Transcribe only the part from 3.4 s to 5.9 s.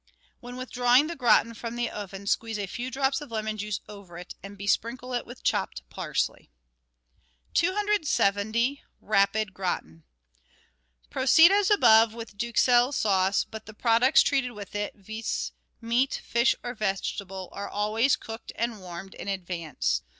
juice over it, and besprinkle it with chopped